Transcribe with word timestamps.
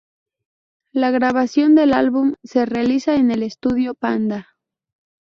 La 0.93 1.11
grabación 1.11 1.75
del 1.75 1.93
álbum 1.93 2.33
se 2.43 2.65
realiza 2.65 3.17
en 3.17 3.29
el 3.29 3.43
estudio 3.43 3.93
Panda. 3.93 4.57